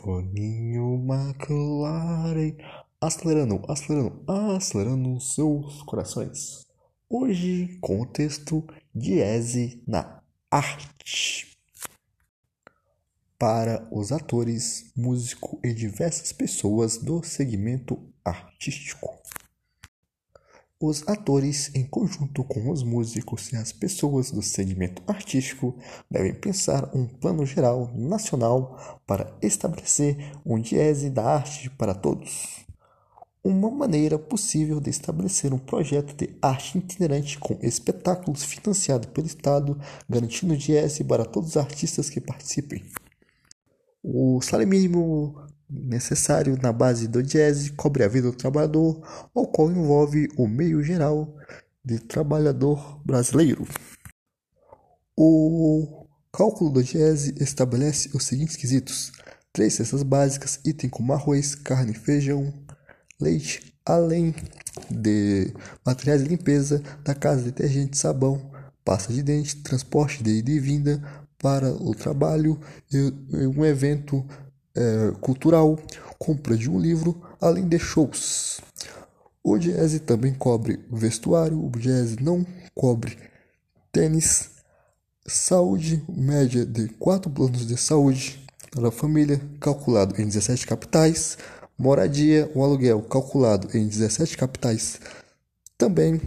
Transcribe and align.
Soninho 0.00 1.04
McLaren, 1.04 2.56
acelerando, 3.00 3.62
acelerando, 3.68 4.22
acelerando 4.26 5.20
seus 5.20 5.82
corações. 5.82 6.66
Hoje 7.08 7.78
com 7.80 8.00
o 8.00 8.06
texto 8.06 8.66
Diese 8.94 9.82
na 9.86 10.22
arte. 10.50 11.56
Para 13.38 13.86
os 13.92 14.12
atores, 14.12 14.92
músico 14.96 15.60
e 15.62 15.72
diversas 15.72 16.32
pessoas 16.32 16.98
do 16.98 17.22
segmento 17.22 18.02
artístico. 18.24 19.15
Os 20.78 21.08
atores, 21.08 21.74
em 21.74 21.86
conjunto 21.86 22.44
com 22.44 22.70
os 22.70 22.82
músicos 22.82 23.50
e 23.50 23.56
as 23.56 23.72
pessoas 23.72 24.30
do 24.30 24.42
segmento 24.42 25.02
artístico, 25.06 25.74
devem 26.10 26.34
pensar 26.34 26.94
um 26.94 27.06
plano 27.06 27.46
geral 27.46 27.90
nacional 27.94 29.00
para 29.06 29.34
estabelecer 29.40 30.18
um 30.44 30.60
diese 30.60 31.08
da 31.08 31.24
arte 31.24 31.70
para 31.70 31.94
todos. 31.94 32.66
Uma 33.42 33.70
maneira 33.70 34.18
possível 34.18 34.78
de 34.78 34.90
estabelecer 34.90 35.54
um 35.54 35.58
projeto 35.58 36.14
de 36.14 36.36
arte 36.42 36.76
itinerante 36.76 37.38
com 37.38 37.56
espetáculos 37.62 38.44
financiado 38.44 39.08
pelo 39.08 39.26
Estado, 39.26 39.80
garantindo 40.06 40.54
diese 40.54 41.02
para 41.04 41.24
todos 41.24 41.50
os 41.50 41.56
artistas 41.56 42.10
que 42.10 42.20
participem. 42.20 42.84
O 44.02 44.42
salário 44.42 44.68
mínimo 44.68 45.45
necessário 45.68 46.56
na 46.62 46.72
base 46.72 47.08
do 47.08 47.22
jazz 47.22 47.70
cobre 47.70 48.04
a 48.04 48.08
vida 48.08 48.30
do 48.30 48.36
trabalhador, 48.36 49.28
o 49.34 49.46
qual 49.46 49.70
envolve 49.70 50.28
o 50.36 50.46
meio 50.46 50.82
geral 50.82 51.36
de 51.84 51.98
trabalhador 51.98 53.00
brasileiro. 53.04 53.66
O 55.16 56.06
cálculo 56.32 56.70
do 56.70 56.82
jazz 56.82 57.28
estabelece 57.40 58.10
os 58.14 58.24
seguintes 58.24 58.56
quesitos: 58.56 59.12
três 59.52 59.74
cestas 59.74 60.02
básicas, 60.02 60.60
item 60.64 60.90
como 60.90 61.12
arroz, 61.12 61.54
carne, 61.54 61.94
feijão, 61.94 62.52
leite, 63.20 63.72
além 63.84 64.34
de 64.90 65.54
materiais 65.84 66.22
de 66.22 66.28
limpeza 66.28 66.82
da 67.02 67.14
casa, 67.14 67.42
detergente, 67.42 67.96
sabão, 67.96 68.50
pasta 68.84 69.12
de 69.12 69.22
dente, 69.22 69.56
transporte 69.62 70.22
de 70.22 70.30
ida 70.30 70.50
e 70.50 70.60
vinda 70.60 71.02
para 71.38 71.70
o 71.70 71.94
trabalho 71.94 72.58
e 72.92 73.46
um 73.46 73.64
evento 73.64 74.24
é, 74.76 75.12
cultural, 75.20 75.78
compra 76.18 76.56
de 76.56 76.70
um 76.70 76.78
livro, 76.78 77.20
além 77.40 77.66
de 77.66 77.78
shows. 77.78 78.60
O 79.42 79.56
jazz 79.58 79.98
também 80.00 80.34
cobre 80.34 80.84
vestuário, 80.90 81.64
o 81.64 81.70
jazz 81.78 82.16
não 82.16 82.44
cobre 82.74 83.16
tênis, 83.92 84.50
saúde 85.26 86.04
média 86.08 86.66
de 86.66 86.88
quatro 86.88 87.30
planos 87.30 87.66
de 87.66 87.76
saúde 87.76 88.44
para 88.70 88.88
a 88.88 88.92
família, 88.92 89.40
calculado 89.60 90.20
em 90.20 90.26
17 90.26 90.66
capitais, 90.66 91.38
moradia, 91.78 92.50
o 92.54 92.62
aluguel 92.62 93.02
calculado 93.02 93.68
em 93.76 93.86
17 93.86 94.36
capitais 94.36 95.00
também. 95.78 96.20